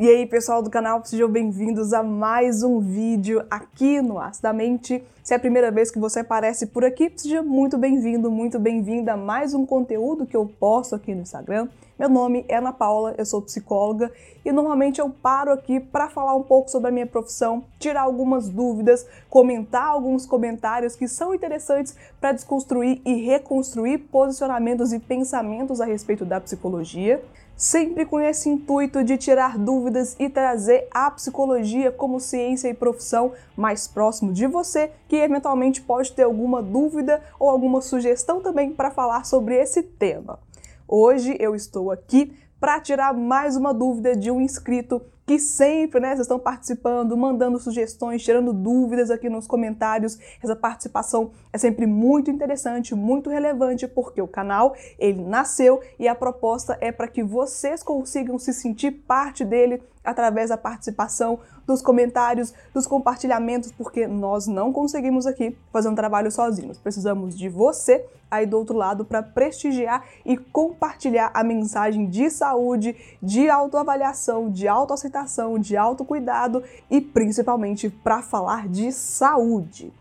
[0.00, 5.04] E aí, pessoal do canal, sejam bem-vindos a mais um vídeo aqui no Acidamente.
[5.30, 9.12] Se é a primeira vez que você aparece por aqui, seja muito bem-vindo, muito bem-vinda
[9.12, 11.68] a mais um conteúdo que eu posto aqui no Instagram.
[11.96, 14.10] Meu nome é Ana Paula, eu sou psicóloga
[14.44, 18.48] e normalmente eu paro aqui para falar um pouco sobre a minha profissão, tirar algumas
[18.48, 25.84] dúvidas, comentar alguns comentários que são interessantes para desconstruir e reconstruir posicionamentos e pensamentos a
[25.84, 27.22] respeito da psicologia
[27.60, 33.32] sempre com esse intuito de tirar dúvidas e trazer a psicologia como ciência e profissão
[33.54, 38.90] mais próximo de você, que eventualmente pode ter alguma dúvida ou alguma sugestão também para
[38.90, 40.38] falar sobre esse tema.
[40.86, 46.08] Hoje eu estou aqui para tirar mais uma dúvida de um inscrito que sempre, né,
[46.08, 50.18] vocês estão participando, mandando sugestões, tirando dúvidas aqui nos comentários.
[50.42, 56.16] Essa participação é sempre muito interessante, muito relevante, porque o canal, ele nasceu e a
[56.16, 62.52] proposta é para que vocês consigam se sentir parte dele através da participação, dos comentários,
[62.74, 66.78] dos compartilhamentos, porque nós não conseguimos aqui fazer um trabalho sozinhos.
[66.78, 72.96] Precisamos de você aí do outro lado para prestigiar e compartilhar a mensagem de saúde,
[73.20, 75.19] de autoavaliação, de autoaceitação,
[75.60, 79.92] de autocuidado e principalmente para falar de saúde.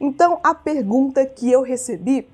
[0.00, 2.28] Então, a pergunta que eu recebi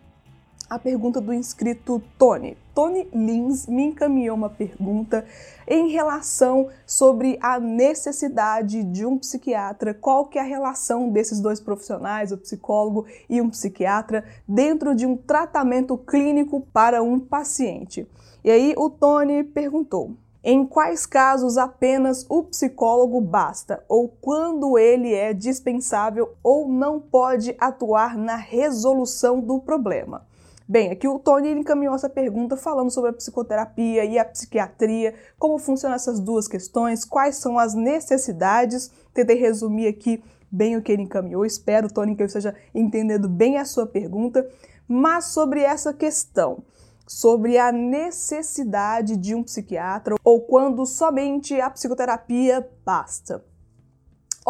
[0.68, 2.56] a pergunta do inscrito Tony.
[2.74, 5.24] Tony Lins me encaminhou uma pergunta
[5.66, 11.58] em relação sobre a necessidade de um psiquiatra, qual que é a relação desses dois
[11.58, 18.06] profissionais, o psicólogo e um psiquiatra, dentro de um tratamento clínico para um paciente.
[18.44, 25.12] E aí o Tony perguntou: em quais casos apenas o psicólogo basta, ou quando ele
[25.12, 30.26] é dispensável ou não pode atuar na resolução do problema?
[30.70, 35.58] Bem, aqui o Tony encaminhou essa pergunta falando sobre a psicoterapia e a psiquiatria, como
[35.58, 38.90] funcionam essas duas questões, quais são as necessidades.
[39.14, 41.46] Tentei resumir aqui bem o que ele encaminhou.
[41.46, 44.46] Espero, Tony, que eu esteja entendendo bem a sua pergunta.
[44.86, 46.62] Mas sobre essa questão,
[47.08, 53.44] sobre a necessidade de um psiquiatra ou quando somente a psicoterapia basta.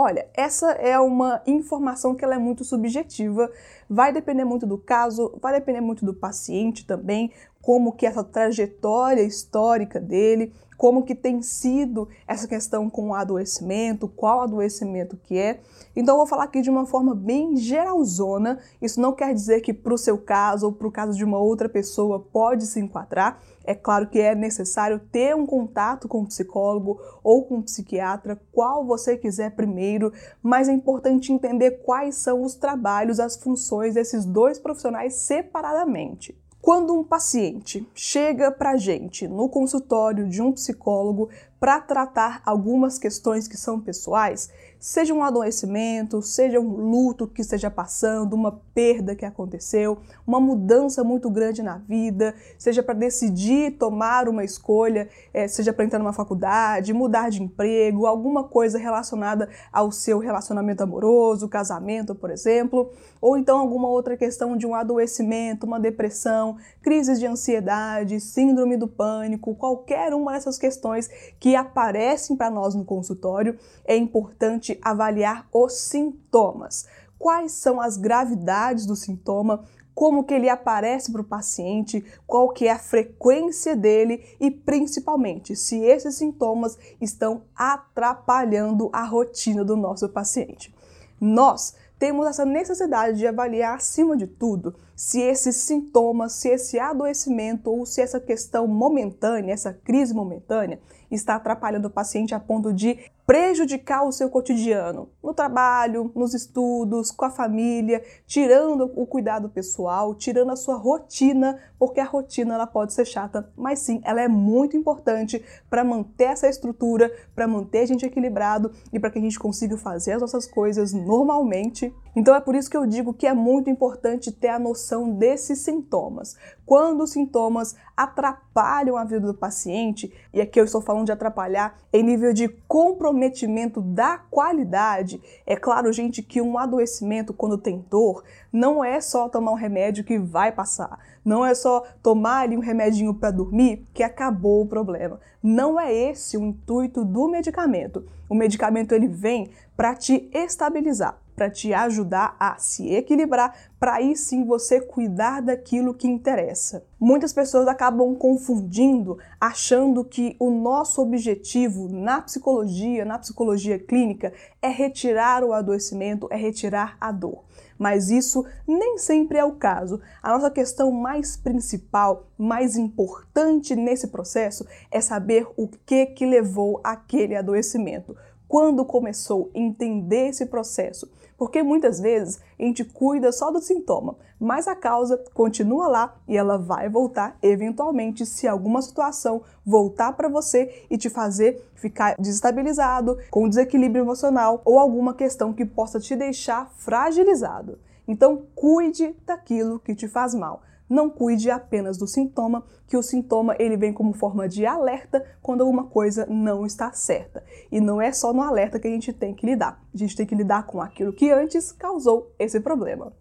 [0.00, 3.50] Olha, essa é uma informação que ela é muito subjetiva,
[3.90, 7.32] vai depender muito do caso, vai depender muito do paciente também,
[7.62, 14.06] como que essa trajetória histórica dele, como que tem sido essa questão com o adoecimento,
[14.06, 15.58] qual adoecimento que é.
[15.94, 18.60] Então eu vou falar aqui de uma forma bem geralzona.
[18.80, 21.38] Isso não quer dizer que para o seu caso ou para o caso de uma
[21.38, 23.40] outra pessoa pode se enquadrar.
[23.64, 28.40] É claro que é necessário ter um contato com um psicólogo ou com um psiquiatra,
[28.52, 34.24] qual você quiser primeiro, mas é importante entender quais são os trabalhos, as funções desses
[34.24, 36.38] dois profissionais separadamente.
[36.68, 41.30] Quando um paciente chega para a gente no consultório de um psicólogo
[41.60, 47.70] para tratar algumas questões que são pessoais, seja um adoecimento, seja um luto que esteja
[47.70, 54.28] passando, uma perda que aconteceu, uma mudança muito grande na vida, seja para decidir tomar
[54.28, 59.90] uma escolha, é, seja para entrar numa faculdade, mudar de emprego, alguma coisa relacionada ao
[59.90, 65.80] seu relacionamento amoroso, casamento, por exemplo, ou então alguma outra questão de um adoecimento, uma
[65.80, 71.10] depressão, crises de ansiedade, síndrome do pânico, qualquer uma dessas questões
[71.40, 76.86] que que aparecem para nós no consultório, é importante avaliar os sintomas.
[77.18, 79.64] Quais são as gravidades do sintoma,
[79.94, 85.56] como que ele aparece para o paciente, qual que é a frequência dele e principalmente
[85.56, 90.74] se esses sintomas estão atrapalhando a rotina do nosso paciente.
[91.18, 97.70] Nós temos essa necessidade de avaliar, acima de tudo, se esses sintomas, se esse adoecimento
[97.70, 102.98] ou se essa questão momentânea, essa crise momentânea, está atrapalhando o paciente a ponto de
[103.28, 110.14] prejudicar o seu cotidiano, no trabalho, nos estudos, com a família, tirando o cuidado pessoal,
[110.14, 114.28] tirando a sua rotina, porque a rotina ela pode ser chata, mas sim, ela é
[114.28, 119.22] muito importante para manter essa estrutura, para manter a gente equilibrado e para que a
[119.22, 121.94] gente consiga fazer as nossas coisas normalmente.
[122.16, 125.58] Então é por isso que eu digo que é muito importante ter a noção desses
[125.60, 126.36] sintomas.
[126.64, 131.78] Quando os sintomas atrapalham a vida do paciente, e aqui eu estou falando de atrapalhar
[131.92, 138.24] em nível de comprometimento da qualidade, é claro, gente, que um adoecimento, quando tem dor,
[138.52, 140.98] não é só tomar um remédio que vai passar.
[141.24, 145.20] Não é só tomar ali um remedinho para dormir que acabou o problema.
[145.42, 148.06] Não é esse o intuito do medicamento.
[148.28, 154.16] O medicamento ele vem para te estabilizar para te ajudar a se equilibrar, para aí
[154.16, 156.84] sim você cuidar daquilo que interessa.
[156.98, 164.68] Muitas pessoas acabam confundindo, achando que o nosso objetivo na psicologia, na psicologia clínica, é
[164.68, 167.44] retirar o adoecimento, é retirar a dor
[167.78, 170.00] mas isso nem sempre é o caso.
[170.20, 176.80] A nossa questão mais principal, mais importante nesse processo é saber o que que levou
[176.82, 178.16] aquele adoecimento.
[178.48, 181.08] Quando começou entender esse processo,
[181.38, 186.36] porque muitas vezes a gente cuida só do sintoma, mas a causa continua lá e
[186.36, 193.18] ela vai voltar eventualmente se alguma situação voltar para você e te fazer ficar desestabilizado,
[193.30, 197.78] com desequilíbrio emocional ou alguma questão que possa te deixar fragilizado.
[198.06, 200.62] Então, cuide daquilo que te faz mal.
[200.88, 205.60] Não cuide apenas do sintoma, que o sintoma ele vem como forma de alerta quando
[205.60, 207.44] alguma coisa não está certa.
[207.70, 209.82] E não é só no alerta que a gente tem que lidar.
[209.92, 213.12] A gente tem que lidar com aquilo que antes causou esse problema.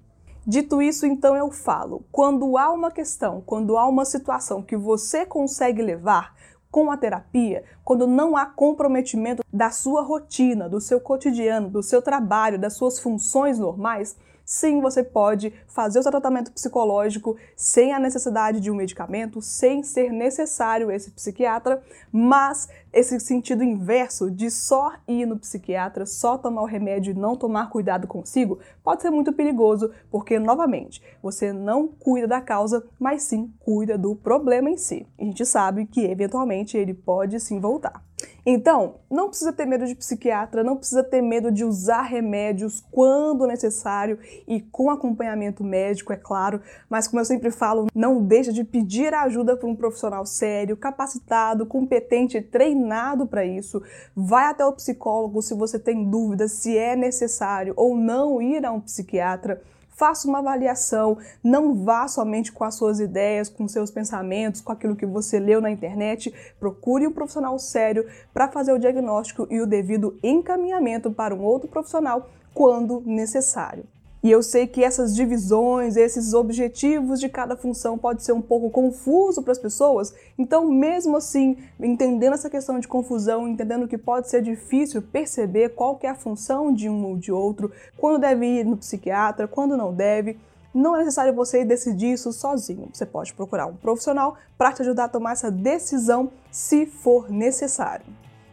[0.46, 5.26] Dito isso, então eu falo: quando há uma questão, quando há uma situação que você
[5.26, 6.34] consegue levar
[6.72, 12.02] com a terapia, quando não há comprometimento da sua rotina, do seu cotidiano, do seu
[12.02, 14.16] trabalho, das suas funções normais,
[14.48, 19.84] sim, você pode fazer o seu tratamento psicológico sem a necessidade de um medicamento, sem
[19.84, 26.62] ser necessário esse psiquiatra, mas esse sentido inverso de só ir no psiquiatra, só tomar
[26.62, 31.90] o remédio e não tomar cuidado consigo, pode ser muito perigoso, porque, novamente, você não
[31.90, 35.06] cuida da causa, mas sim cuida do problema em si.
[35.20, 38.07] E a gente sabe que, eventualmente, ele pode sim voltar.
[38.50, 43.46] Então, não precisa ter medo de psiquiatra, não precisa ter medo de usar remédios quando
[43.46, 44.18] necessário
[44.48, 49.14] e com acompanhamento médico, é claro, mas como eu sempre falo, não deixa de pedir
[49.14, 53.84] ajuda para um profissional sério, capacitado, competente, treinado para isso.
[54.16, 58.72] Vai até o psicólogo se você tem dúvidas se é necessário ou não ir a
[58.72, 59.62] um psiquiatra
[59.98, 64.96] faça uma avaliação, não vá somente com as suas ideias, com seus pensamentos, com aquilo
[64.96, 66.34] que você leu na internet.
[66.60, 71.68] Procure um profissional sério para fazer o diagnóstico e o devido encaminhamento para um outro
[71.68, 73.84] profissional quando necessário.
[74.24, 78.70] E eu sei que essas divisões, esses objetivos de cada função pode ser um pouco
[78.70, 80.14] confuso para as pessoas.
[80.38, 86.00] Então, mesmo assim, entendendo essa questão de confusão, entendendo que pode ser difícil perceber qual
[86.02, 89.94] é a função de um ou de outro, quando deve ir no psiquiatra, quando não
[89.94, 90.38] deve,
[90.74, 92.90] não é necessário você decidir isso sozinho.
[92.92, 98.06] Você pode procurar um profissional para te ajudar a tomar essa decisão se for necessário.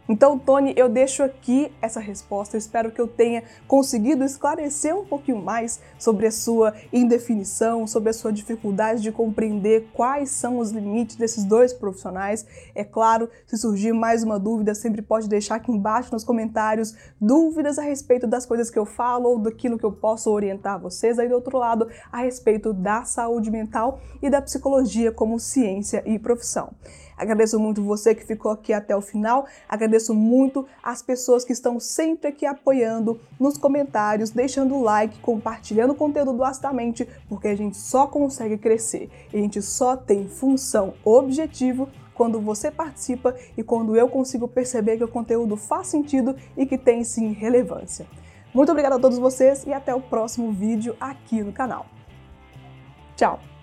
[0.07, 2.57] Então, Tony, eu deixo aqui essa resposta.
[2.57, 8.11] Eu espero que eu tenha conseguido esclarecer um pouquinho mais sobre a sua indefinição, sobre
[8.11, 12.47] a sua dificuldade de compreender quais são os limites desses dois profissionais.
[12.75, 17.79] É claro, se surgir mais uma dúvida, sempre pode deixar aqui embaixo nos comentários dúvidas
[17.79, 21.29] a respeito das coisas que eu falo ou daquilo que eu posso orientar vocês aí
[21.29, 26.75] do outro lado a respeito da saúde mental e da psicologia como ciência e profissão.
[27.17, 29.47] Agradeço muito você que ficou aqui até o final.
[29.69, 35.93] Agradeço muito as pessoas que estão sempre aqui apoiando nos comentários, deixando o like, compartilhando
[35.93, 39.11] o conteúdo do Astamente, porque a gente só consegue crescer.
[39.33, 44.97] E a gente só tem função, objetivo quando você participa e quando eu consigo perceber
[44.97, 48.07] que o conteúdo faz sentido e que tem sim relevância.
[48.55, 51.87] Muito obrigada a todos vocês e até o próximo vídeo aqui no canal.
[53.17, 53.54] Tchau!